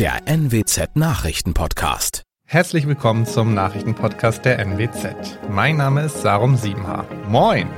[0.00, 2.22] der NWZ Nachrichtenpodcast.
[2.46, 5.38] Herzlich willkommen zum Nachrichtenpodcast der NWZ.
[5.50, 7.04] Mein Name ist Sarum Siebenhaar.
[7.28, 7.68] Moin!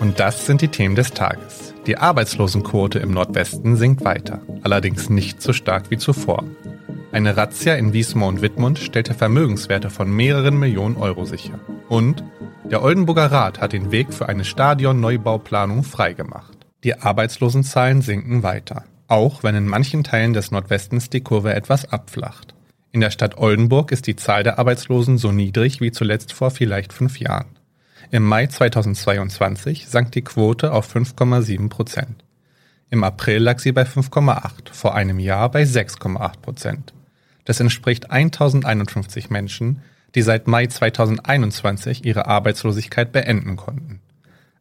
[0.00, 1.72] Und das sind die Themen des Tages.
[1.86, 6.42] Die Arbeitslosenquote im Nordwesten sinkt weiter, allerdings nicht so stark wie zuvor.
[7.12, 11.60] Eine Razzia in Wiesmoor und Wittmund stellte Vermögenswerte von mehreren Millionen Euro sicher.
[11.88, 12.24] Und
[12.70, 16.66] der Oldenburger Rat hat den Weg für eine Stadion-Neubauplanung freigemacht.
[16.82, 22.54] Die Arbeitslosenzahlen sinken weiter, auch wenn in manchen Teilen des Nordwestens die Kurve etwas abflacht.
[22.90, 26.92] In der Stadt Oldenburg ist die Zahl der Arbeitslosen so niedrig wie zuletzt vor vielleicht
[26.92, 27.58] fünf Jahren.
[28.10, 32.24] Im Mai 2022 sank die Quote auf 5,7 Prozent.
[32.90, 36.94] Im April lag sie bei 5,8, vor einem Jahr bei 6,8 Prozent.
[37.44, 39.82] Das entspricht 1051 Menschen,
[40.16, 44.00] die seit Mai 2021 ihre Arbeitslosigkeit beenden konnten.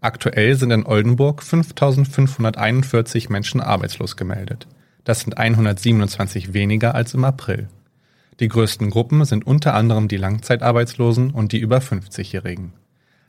[0.01, 4.67] Aktuell sind in Oldenburg 5541 Menschen arbeitslos gemeldet.
[5.05, 7.69] Das sind 127 weniger als im April.
[8.41, 12.73] Die größten Gruppen sind unter anderem die Langzeitarbeitslosen und die über 50-Jährigen.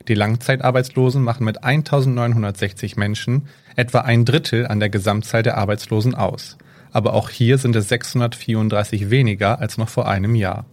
[0.09, 6.57] Die Langzeitarbeitslosen machen mit 1960 Menschen etwa ein Drittel an der Gesamtzahl der Arbeitslosen aus.
[6.91, 10.65] Aber auch hier sind es 634 weniger als noch vor einem Jahr.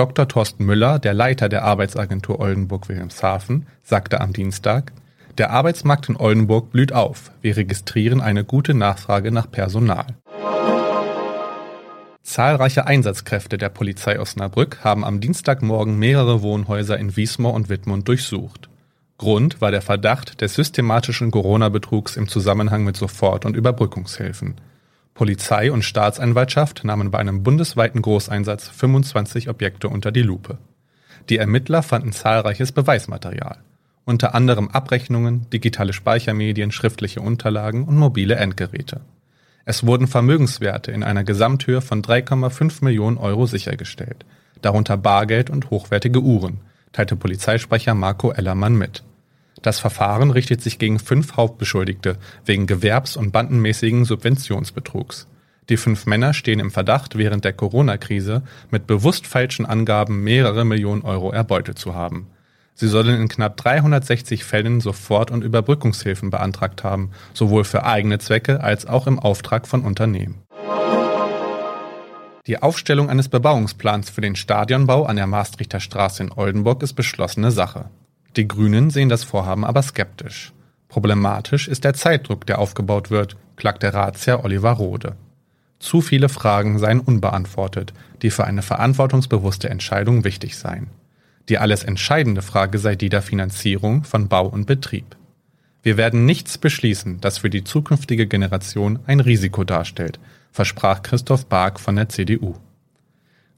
[0.00, 0.26] Dr.
[0.26, 4.94] Thorsten Müller, der Leiter der Arbeitsagentur Oldenburg-Wilhelmshaven, sagte am Dienstag,
[5.36, 7.32] der Arbeitsmarkt in Oldenburg blüht auf.
[7.42, 10.06] Wir registrieren eine gute Nachfrage nach Personal.
[12.22, 18.70] Zahlreiche Einsatzkräfte der Polizei Osnabrück haben am Dienstagmorgen mehrere Wohnhäuser in Wiesmoor und Wittmund durchsucht.
[19.18, 24.54] Grund war der Verdacht des systematischen Corona-Betrugs im Zusammenhang mit Sofort- und Überbrückungshilfen.
[25.14, 30.58] Polizei und Staatsanwaltschaft nahmen bei einem bundesweiten Großeinsatz 25 Objekte unter die Lupe.
[31.28, 33.58] Die Ermittler fanden zahlreiches Beweismaterial,
[34.04, 39.02] unter anderem Abrechnungen, digitale Speichermedien, schriftliche Unterlagen und mobile Endgeräte.
[39.64, 44.24] Es wurden Vermögenswerte in einer Gesamthöhe von 3,5 Millionen Euro sichergestellt,
[44.62, 46.60] darunter Bargeld und hochwertige Uhren,
[46.92, 49.04] teilte Polizeisprecher Marco Ellermann mit.
[49.62, 55.26] Das Verfahren richtet sich gegen fünf Hauptbeschuldigte wegen gewerbs- und bandenmäßigen Subventionsbetrugs.
[55.68, 61.02] Die fünf Männer stehen im Verdacht, während der Corona-Krise mit bewusst falschen Angaben mehrere Millionen
[61.02, 62.26] Euro erbeutet zu haben.
[62.74, 68.64] Sie sollen in knapp 360 Fällen Sofort- und Überbrückungshilfen beantragt haben, sowohl für eigene Zwecke
[68.64, 70.42] als auch im Auftrag von Unternehmen.
[72.46, 77.50] Die Aufstellung eines Bebauungsplans für den Stadionbau an der Maastrichter Straße in Oldenburg ist beschlossene
[77.50, 77.90] Sache.
[78.36, 80.52] Die Grünen sehen das Vorhaben aber skeptisch.
[80.88, 85.16] Problematisch ist der Zeitdruck, der aufgebaut wird, klagt der Ratsherr Oliver Rode.
[85.78, 87.92] Zu viele Fragen seien unbeantwortet,
[88.22, 90.88] die für eine verantwortungsbewusste Entscheidung wichtig seien.
[91.48, 95.16] Die alles entscheidende Frage sei die der Finanzierung von Bau und Betrieb.
[95.82, 100.20] Wir werden nichts beschließen, das für die zukünftige Generation ein Risiko darstellt,
[100.52, 102.54] versprach Christoph Bark von der CDU.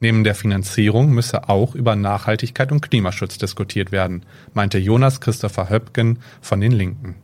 [0.02, 6.18] Neben der Finanzierung müsse auch über Nachhaltigkeit und Klimaschutz diskutiert werden, meinte Jonas Christopher Höpken
[6.40, 7.14] von den Linken.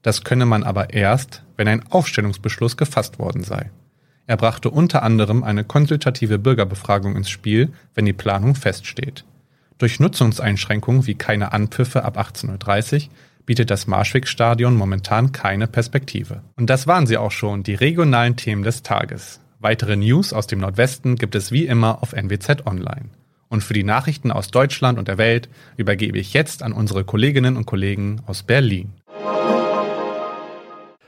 [0.00, 3.70] Das könne man aber erst, wenn ein Aufstellungsbeschluss gefasst worden sei.
[4.26, 9.26] Er brachte unter anderem eine konsultative Bürgerbefragung ins Spiel, wenn die Planung feststeht.
[9.76, 13.08] Durch Nutzungseinschränkungen wie keine Anpfiffe ab 18.30 Uhr
[13.44, 16.40] bietet das Marschweg-Stadion momentan keine Perspektive.
[16.56, 19.40] Und das waren sie auch schon, die regionalen Themen des Tages.
[19.64, 23.08] Weitere News aus dem Nordwesten gibt es wie immer auf NWZ Online.
[23.48, 25.48] Und für die Nachrichten aus Deutschland und der Welt
[25.78, 28.92] übergebe ich jetzt an unsere Kolleginnen und Kollegen aus Berlin.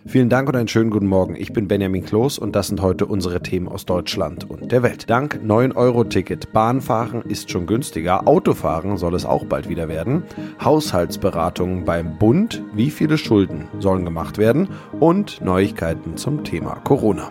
[0.07, 1.37] Vielen Dank und einen schönen guten Morgen.
[1.37, 5.11] Ich bin Benjamin Kloß und das sind heute unsere Themen aus Deutschland und der Welt.
[5.11, 6.55] Dank 9-Euro-Ticket.
[6.55, 8.27] Bahnfahren ist schon günstiger.
[8.27, 10.23] Autofahren soll es auch bald wieder werden.
[10.65, 12.63] Haushaltsberatungen beim Bund.
[12.73, 14.69] Wie viele Schulden sollen gemacht werden?
[14.99, 17.31] Und Neuigkeiten zum Thema Corona.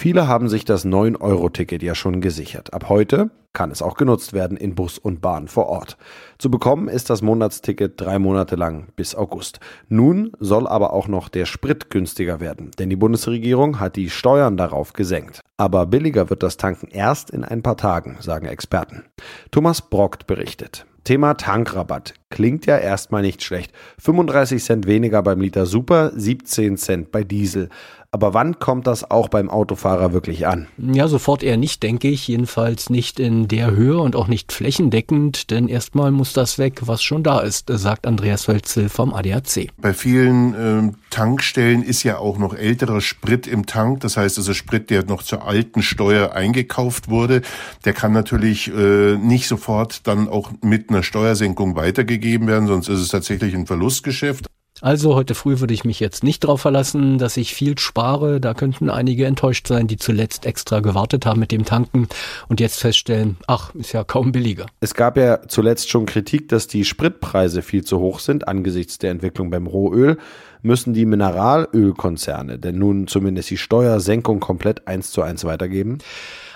[0.00, 2.72] Viele haben sich das 9-Euro-Ticket ja schon gesichert.
[2.72, 5.96] Ab heute kann es auch genutzt werden in Bus und Bahn vor Ort.
[6.38, 9.58] Zu bekommen ist das Monatsticket drei Monate lang bis August.
[9.88, 14.56] Nun soll aber auch noch der Sprit günstiger werden, denn die Bundesregierung hat die Steuern
[14.56, 15.40] darauf gesenkt.
[15.56, 19.02] Aber billiger wird das Tanken erst in ein paar Tagen, sagen Experten.
[19.50, 20.86] Thomas Brockt berichtet.
[21.08, 22.12] Thema Tankrabatt.
[22.28, 23.72] Klingt ja erstmal nicht schlecht.
[23.98, 27.70] 35 Cent weniger beim Liter Super, 17 Cent bei Diesel.
[28.10, 30.66] Aber wann kommt das auch beim Autofahrer wirklich an?
[30.78, 32.26] Ja, sofort eher nicht, denke ich.
[32.26, 37.02] Jedenfalls nicht in der Höhe und auch nicht flächendeckend, denn erstmal muss das weg, was
[37.02, 39.68] schon da ist, sagt Andreas Wölzel vom ADAC.
[39.76, 44.00] Bei vielen äh, Tankstellen ist ja auch noch älterer Sprit im Tank.
[44.00, 47.42] Das heißt also Sprit, der noch zur alten Steuer eingekauft wurde.
[47.84, 53.00] Der kann natürlich äh, nicht sofort dann auch mit einer Steuersenkung weitergegeben werden, sonst ist
[53.00, 54.46] es tatsächlich ein Verlustgeschäft.
[54.80, 58.40] Also heute früh würde ich mich jetzt nicht darauf verlassen, dass ich viel spare.
[58.40, 62.08] Da könnten einige enttäuscht sein, die zuletzt extra gewartet haben mit dem Tanken
[62.48, 64.66] und jetzt feststellen, ach, ist ja kaum billiger.
[64.80, 69.10] Es gab ja zuletzt schon Kritik, dass die Spritpreise viel zu hoch sind angesichts der
[69.10, 70.18] Entwicklung beim Rohöl.
[70.62, 75.98] Müssen die Mineralölkonzerne denn nun zumindest die Steuersenkung komplett eins zu eins weitergeben?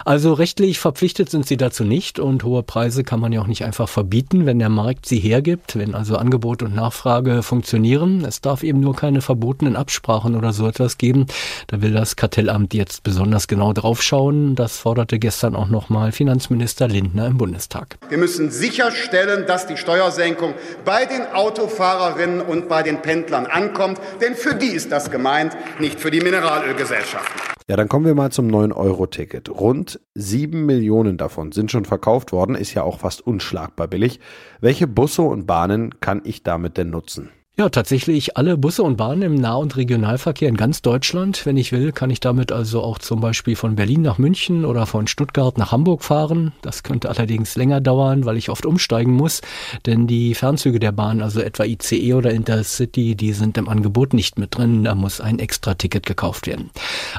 [0.04, 3.64] Also rechtlich verpflichtet sind sie dazu nicht und hohe Preise kann man ja auch nicht
[3.64, 8.11] einfach verbieten, wenn der Markt sie hergibt, wenn also Angebot und Nachfrage funktionieren.
[8.20, 11.26] Es darf eben nur keine verbotenen Absprachen oder so etwas geben.
[11.66, 14.54] Da will das Kartellamt jetzt besonders genau draufschauen.
[14.54, 17.98] Das forderte gestern auch nochmal Finanzminister Lindner im Bundestag.
[18.08, 20.54] Wir müssen sicherstellen, dass die Steuersenkung
[20.84, 25.98] bei den Autofahrerinnen und bei den Pendlern ankommt, denn für die ist das gemeint, nicht
[25.98, 27.52] für die Mineralölgesellschaften.
[27.68, 29.48] Ja, dann kommen wir mal zum 9-Euro-Ticket.
[29.48, 34.20] Rund 7 Millionen davon sind schon verkauft worden, ist ja auch fast unschlagbar billig.
[34.60, 37.30] Welche Busse und Bahnen kann ich damit denn nutzen?
[37.58, 41.44] Ja, tatsächlich alle Busse und Bahnen im Nah- und Regionalverkehr in ganz Deutschland.
[41.44, 44.86] Wenn ich will, kann ich damit also auch zum Beispiel von Berlin nach München oder
[44.86, 46.54] von Stuttgart nach Hamburg fahren.
[46.62, 49.42] Das könnte allerdings länger dauern, weil ich oft umsteigen muss,
[49.84, 54.38] denn die Fernzüge der Bahn, also etwa ICE oder Intercity, die sind im Angebot nicht
[54.38, 54.84] mit drin.
[54.84, 56.70] Da muss ein extra Ticket gekauft werden.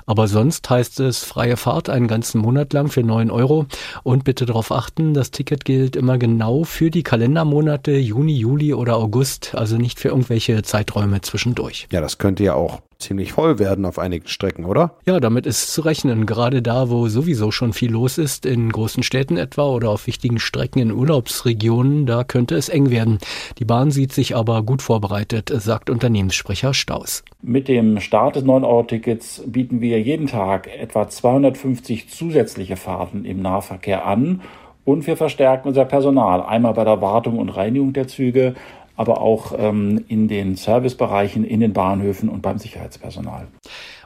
[0.07, 3.67] Aber sonst heißt es freie Fahrt einen ganzen Monat lang für neun Euro.
[4.01, 8.97] Und bitte darauf achten, das Ticket gilt immer genau für die Kalendermonate Juni, Juli oder
[8.97, 11.87] August, also nicht für irgendwelche Zeiträume zwischendurch.
[11.91, 14.95] Ja, das könnte ja auch ziemlich voll werden auf einigen Strecken, oder?
[15.05, 16.25] Ja, damit ist zu rechnen.
[16.25, 20.39] Gerade da, wo sowieso schon viel los ist, in großen Städten etwa oder auf wichtigen
[20.39, 23.17] Strecken in Urlaubsregionen, da könnte es eng werden.
[23.57, 27.25] Die Bahn sieht sich aber gut vorbereitet, sagt Unternehmenssprecher Staus.
[27.41, 34.05] Mit dem Start des 9-Euro-Tickets bieten wir jeden Tag etwa 250 zusätzliche Fahrten im Nahverkehr
[34.05, 34.39] an
[34.85, 38.55] und wir verstärken unser Personal einmal bei der Wartung und Reinigung der Züge,
[38.95, 43.47] aber auch ähm, in den Servicebereichen, in den Bahnhöfen und beim Sicherheitspersonal.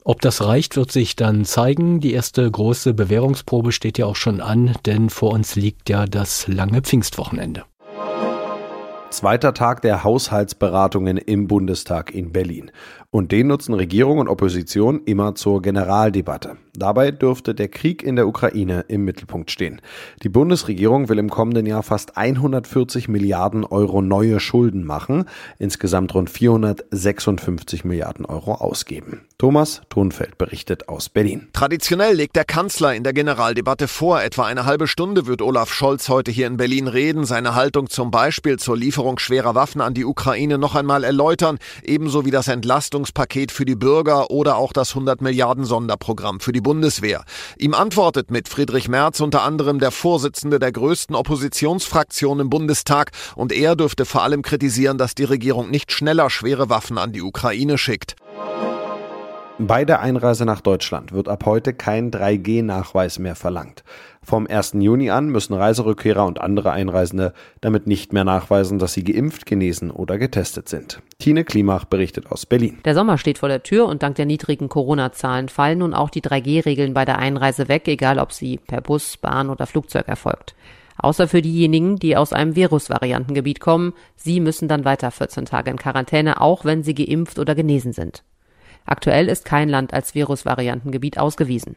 [0.04, 2.00] Ob das reicht, wird sich dann zeigen.
[2.00, 6.48] Die erste große Bewährungsprobe steht ja auch schon an, denn vor uns liegt ja das
[6.48, 7.64] lange Pfingstwochenende.
[9.10, 12.72] Zweiter Tag der Haushaltsberatungen im Bundestag in Berlin.
[13.10, 16.58] Und den nutzen Regierung und Opposition immer zur Generaldebatte.
[16.78, 19.82] Dabei dürfte der Krieg in der Ukraine im Mittelpunkt stehen.
[20.22, 25.26] Die Bundesregierung will im kommenden Jahr fast 140 Milliarden Euro neue Schulden machen,
[25.58, 29.22] insgesamt rund 456 Milliarden Euro ausgeben.
[29.40, 31.48] Thomas Thunfeld berichtet aus Berlin.
[31.54, 34.22] Traditionell legt der Kanzler in der Generaldebatte vor.
[34.22, 38.12] Etwa eine halbe Stunde wird Olaf Scholz heute hier in Berlin reden, seine Haltung zum
[38.12, 42.48] Beispiel zur Lieferung schwerer Waffen an die Ukraine noch einmal erläutern, ebenso wie das
[42.98, 47.24] Entlastungspaket für die Bürger oder auch das 100 Milliarden Sonderprogramm für die Bundeswehr.
[47.58, 53.52] Ihm antwortet mit Friedrich Merz unter anderem der Vorsitzende der größten Oppositionsfraktion im Bundestag und
[53.52, 57.78] er dürfte vor allem kritisieren, dass die Regierung nicht schneller schwere Waffen an die Ukraine
[57.78, 58.16] schickt.
[59.60, 63.84] Bei der Einreise nach Deutschland wird ab heute kein 3G-Nachweis mehr verlangt.
[64.22, 64.74] Vom 1.
[64.76, 69.90] Juni an müssen Reiserückkehrer und andere Einreisende damit nicht mehr nachweisen, dass sie geimpft, genesen
[69.90, 71.02] oder getestet sind.
[71.18, 72.78] Tine Klimach berichtet aus Berlin.
[72.86, 76.22] Der Sommer steht vor der Tür und dank der niedrigen Corona-Zahlen fallen nun auch die
[76.22, 80.54] 3G-Regeln bei der Einreise weg, egal ob sie per Bus, Bahn oder Flugzeug erfolgt.
[81.00, 83.94] Außer für diejenigen, die aus einem Virusvariantengebiet kommen.
[84.16, 88.24] Sie müssen dann weiter 14 Tage in Quarantäne, auch wenn sie geimpft oder genesen sind.
[88.88, 91.76] Aktuell ist kein Land als Virusvariantengebiet ausgewiesen.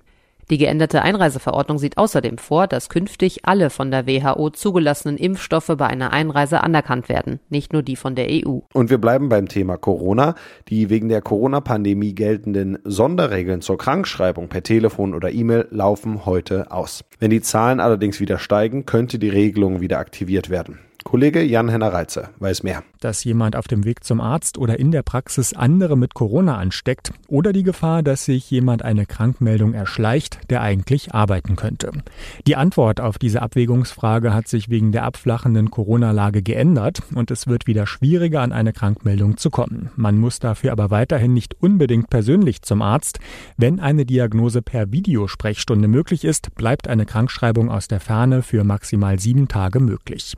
[0.50, 5.86] Die geänderte Einreiseverordnung sieht außerdem vor, dass künftig alle von der WHO zugelassenen Impfstoffe bei
[5.86, 8.58] einer Einreise anerkannt werden, nicht nur die von der EU.
[8.72, 10.34] Und wir bleiben beim Thema Corona.
[10.68, 17.04] Die wegen der Corona-Pandemie geltenden Sonderregeln zur Krankschreibung per Telefon oder E-Mail laufen heute aus.
[17.20, 20.80] Wenn die Zahlen allerdings wieder steigen, könnte die Regelung wieder aktiviert werden.
[21.10, 22.84] Kollege Jan-Henner Reitze weiß mehr.
[23.00, 27.12] Dass jemand auf dem Weg zum Arzt oder in der Praxis andere mit Corona ansteckt
[27.26, 31.90] oder die Gefahr, dass sich jemand eine Krankmeldung erschleicht, der eigentlich arbeiten könnte.
[32.46, 37.66] Die Antwort auf diese Abwägungsfrage hat sich wegen der abflachenden Corona-Lage geändert und es wird
[37.66, 39.90] wieder schwieriger, an eine Krankmeldung zu kommen.
[39.96, 43.18] Man muss dafür aber weiterhin nicht unbedingt persönlich zum Arzt.
[43.56, 49.18] Wenn eine Diagnose per Videosprechstunde möglich ist, bleibt eine Krankschreibung aus der Ferne für maximal
[49.18, 50.36] sieben Tage möglich.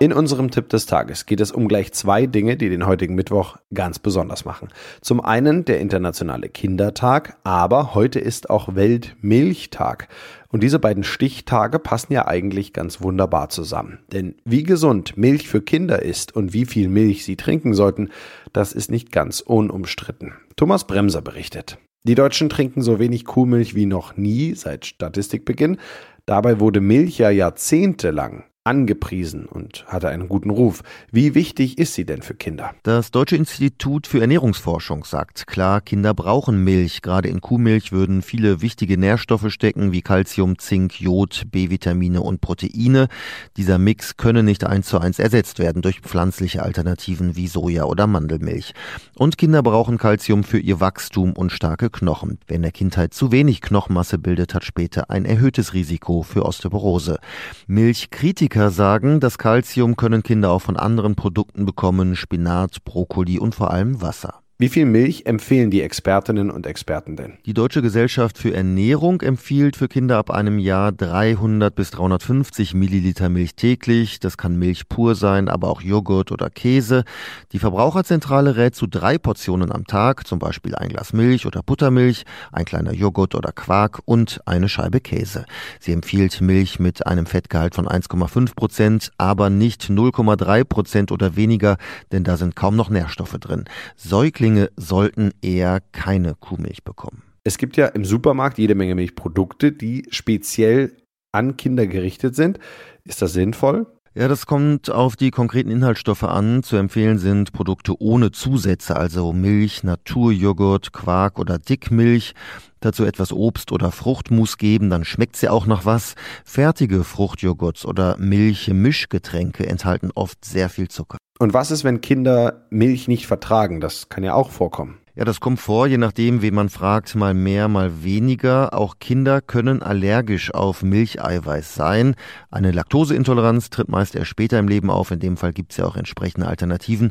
[0.00, 3.56] In unserem Tipp des Tages geht es um gleich zwei Dinge, die den heutigen Mittwoch
[3.74, 4.68] ganz besonders machen.
[5.00, 10.06] Zum einen der internationale Kindertag, aber heute ist auch Weltmilchtag.
[10.50, 13.98] Und diese beiden Stichtage passen ja eigentlich ganz wunderbar zusammen.
[14.12, 18.10] Denn wie gesund Milch für Kinder ist und wie viel Milch sie trinken sollten,
[18.52, 20.34] das ist nicht ganz unumstritten.
[20.54, 21.76] Thomas Bremser berichtet.
[22.04, 25.78] Die Deutschen trinken so wenig Kuhmilch wie noch nie seit Statistikbeginn.
[26.24, 30.82] Dabei wurde Milch ja jahrzehntelang angepriesen und hatte einen guten Ruf.
[31.10, 32.74] Wie wichtig ist sie denn für Kinder?
[32.82, 37.00] Das Deutsche Institut für Ernährungsforschung sagt klar, Kinder brauchen Milch.
[37.00, 43.08] Gerade in Kuhmilch würden viele wichtige Nährstoffe stecken, wie Calcium, Zink, Jod, B-Vitamine und Proteine.
[43.56, 48.06] Dieser Mix könne nicht eins zu eins ersetzt werden durch pflanzliche Alternativen wie Soja oder
[48.06, 48.74] Mandelmilch.
[49.16, 52.38] Und Kinder brauchen Calcium für ihr Wachstum und starke Knochen.
[52.46, 57.18] Wer in der Kindheit zu wenig Knochenmasse bildet, hat später ein erhöhtes Risiko für Osteoporose.
[57.66, 63.54] Milchkritiker Kritiker sagen, das Kalzium können Kinder auch von anderen Produkten bekommen, Spinat, Brokkoli und
[63.54, 64.40] vor allem Wasser.
[64.60, 67.34] Wie viel Milch empfehlen die Expertinnen und Experten denn?
[67.46, 73.28] Die Deutsche Gesellschaft für Ernährung empfiehlt für Kinder ab einem Jahr 300 bis 350 Milliliter
[73.28, 74.18] Milch täglich.
[74.18, 77.04] Das kann Milch pur sein, aber auch Joghurt oder Käse.
[77.52, 82.24] Die Verbraucherzentrale rät zu drei Portionen am Tag, zum Beispiel ein Glas Milch oder Buttermilch,
[82.50, 85.44] ein kleiner Joghurt oder Quark und eine Scheibe Käse.
[85.78, 91.76] Sie empfiehlt Milch mit einem Fettgehalt von 1,5 Prozent, aber nicht 0,3 Prozent oder weniger,
[92.10, 93.66] denn da sind kaum noch Nährstoffe drin.
[93.94, 97.22] Säuglinge Säuglinge sollten eher keine Kuhmilch bekommen.
[97.44, 100.96] Es gibt ja im Supermarkt jede Menge Milchprodukte, die speziell
[101.32, 102.58] an Kinder gerichtet sind.
[103.04, 103.86] Ist das sinnvoll?
[104.14, 106.62] Ja, das kommt auf die konkreten Inhaltsstoffe an.
[106.62, 112.32] Zu empfehlen sind Produkte ohne Zusätze, also Milch, Naturjoghurt, Quark oder Dickmilch.
[112.80, 116.14] Dazu etwas Obst oder Fruchtmus geben, dann schmeckt sie auch noch was.
[116.44, 121.18] Fertige Fruchtjoghurts oder Milch-Mischgetränke enthalten oft sehr viel Zucker.
[121.38, 123.80] Und was ist, wenn Kinder Milch nicht vertragen?
[123.80, 124.98] Das kann ja auch vorkommen.
[125.18, 128.72] Ja, das kommt vor, je nachdem, wen man fragt, mal mehr, mal weniger.
[128.72, 132.14] Auch Kinder können allergisch auf Milcheiweiß sein.
[132.52, 135.10] Eine Laktoseintoleranz tritt meist erst später im Leben auf.
[135.10, 137.10] In dem Fall gibt es ja auch entsprechende Alternativen.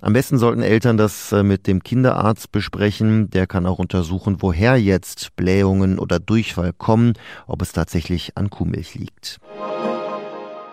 [0.00, 3.28] Am besten sollten Eltern das äh, mit dem Kinderarzt besprechen.
[3.30, 7.14] Der kann auch untersuchen, woher jetzt Blähungen oder Durchfall kommen,
[7.48, 9.40] ob es tatsächlich an Kuhmilch liegt.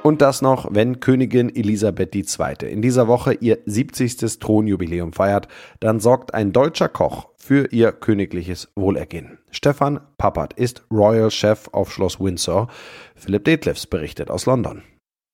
[0.06, 2.70] Und das noch, wenn Königin Elisabeth II.
[2.70, 4.38] in dieser Woche ihr 70.
[4.38, 5.48] Thronjubiläum feiert,
[5.80, 9.40] dann sorgt ein deutscher Koch für ihr königliches Wohlergehen.
[9.50, 12.68] Stefan Pappert ist Royal Chef auf Schloss Windsor.
[13.16, 14.84] Philipp Detlefs berichtet aus London.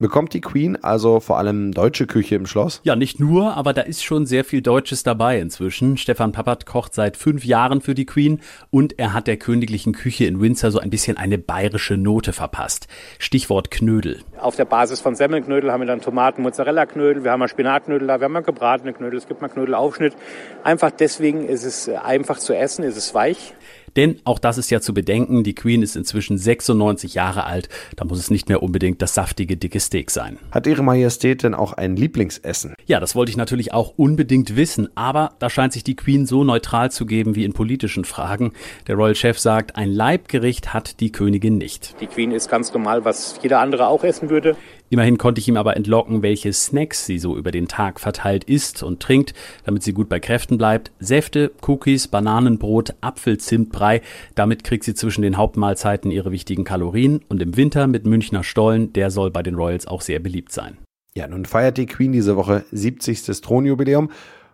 [0.01, 2.81] Bekommt die Queen also vor allem deutsche Küche im Schloss?
[2.83, 5.95] Ja, nicht nur, aber da ist schon sehr viel Deutsches dabei inzwischen.
[5.95, 8.41] Stefan Pappert kocht seit fünf Jahren für die Queen
[8.71, 12.87] und er hat der königlichen Küche in Windsor so ein bisschen eine bayerische Note verpasst.
[13.19, 14.21] Stichwort Knödel.
[14.39, 18.19] Auf der Basis von Semmelknödel haben wir dann Tomaten, Mozzarella-Knödel, wir haben mal Spinatknödel da,
[18.19, 20.15] wir haben mal gebratene Knödel, es gibt mal Knödelaufschnitt.
[20.63, 23.53] Einfach deswegen ist es einfach zu essen, ist es weich.
[23.95, 28.05] Denn auch das ist ja zu bedenken, die Queen ist inzwischen 96 Jahre alt, da
[28.05, 30.37] muss es nicht mehr unbedingt das saftige, dicke Steak sein.
[30.51, 32.75] Hat Ihre Majestät denn auch ein Lieblingsessen?
[32.85, 36.43] Ja, das wollte ich natürlich auch unbedingt wissen, aber da scheint sich die Queen so
[36.43, 38.53] neutral zu geben wie in politischen Fragen.
[38.87, 41.95] Der Royal Chef sagt, ein Leibgericht hat die Königin nicht.
[41.99, 44.55] Die Queen ist ganz normal, was jeder andere auch essen würde.
[44.91, 48.83] Immerhin konnte ich ihm aber entlocken, welche Snacks sie so über den Tag verteilt isst
[48.83, 49.33] und trinkt,
[49.63, 50.91] damit sie gut bei Kräften bleibt.
[50.99, 54.01] Säfte, Cookies, Bananenbrot, Apfelzimtbrei.
[54.35, 57.21] Damit kriegt sie zwischen den Hauptmahlzeiten ihre wichtigen Kalorien.
[57.29, 60.77] Und im Winter mit Münchner Stollen, der soll bei den Royals auch sehr beliebt sein.
[61.15, 63.23] Ja, nun feiert die Queen diese Woche 70.
[63.39, 64.11] Thronjubiläum.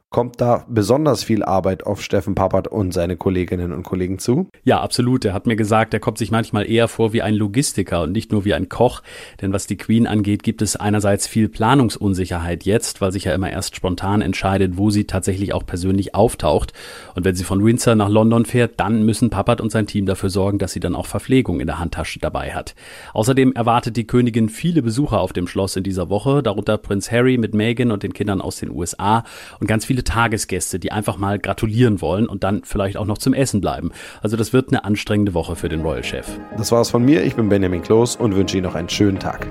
[0.10, 4.48] Kommt da besonders viel Arbeit auf Steffen Pappert und seine Kolleginnen und Kollegen zu?
[4.64, 5.26] Ja, absolut.
[5.26, 8.32] Er hat mir gesagt, er kommt sich manchmal eher vor wie ein Logistiker und nicht
[8.32, 9.04] nur wie ein Koch.
[9.42, 13.52] Denn was die Queen angeht, gibt es einerseits viel Planungsunsicherheit jetzt, weil sich ja immer
[13.52, 16.72] erst spontan entscheidet, wo sie tatsächlich auch persönlich auftaucht.
[17.16, 20.30] Und wenn sie von Windsor nach London fährt, dann müssen Pappert und sein Team dafür
[20.30, 22.76] sorgen, dass sie dann auch Verpflegung in der Handtasche dabei hat.
[23.14, 27.38] Außerdem erwartet die Königin viele Besucher auf dem Schloss in dieser Woche, darunter Prinz Harry
[27.38, 29.26] mit Meghan und den Kindern aus den USA
[29.60, 33.18] und ganz viele viele Tagesgäste, die einfach mal gratulieren wollen und dann vielleicht auch noch
[33.18, 33.92] zum Essen bleiben.
[34.22, 36.28] Also das wird eine anstrengende Woche für den Royal Chef.
[36.56, 37.24] Das war's von mir.
[37.24, 39.48] Ich bin Benjamin Kloß und wünsche Ihnen noch einen schönen Tag.